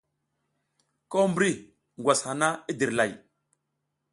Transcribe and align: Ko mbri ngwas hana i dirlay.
Ko 1.11 1.19
mbri 1.31 1.49
ngwas 1.99 2.21
hana 2.27 2.49
i 2.71 2.73
dirlay. 2.79 3.11